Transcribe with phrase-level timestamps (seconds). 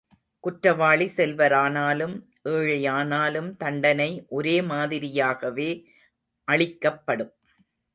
[0.39, 2.15] குற்றவாளி செல்வரானாலும்,
[2.49, 5.71] ஏழையானாலும் தண்டனை ஒரே மாதிரியாகவே
[6.47, 7.33] அளிக்கப்படும்.